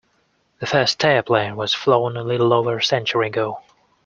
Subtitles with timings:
[0.61, 3.61] The first airplane was flown a little over a century ago.